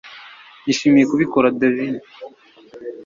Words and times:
Nishimiye 0.63 1.05
kubikora 1.11 1.47
David 1.61 1.95